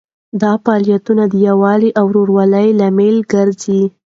دا 0.41 0.51
فعالیتونه 0.63 1.23
د 1.27 1.33
یووالي 1.47 1.89
او 1.99 2.05
ورورولۍ 2.09 2.67
لامل 2.79 3.17
ګرځي. 3.33 3.83